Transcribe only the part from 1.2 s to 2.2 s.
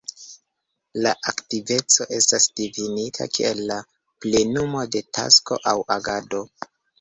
aktiveco